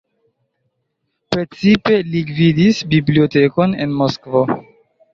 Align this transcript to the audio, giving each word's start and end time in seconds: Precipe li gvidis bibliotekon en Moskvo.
Precipe 1.35 2.01
li 2.15 2.25
gvidis 2.33 2.83
bibliotekon 2.97 3.81
en 3.87 3.99
Moskvo. 4.05 4.47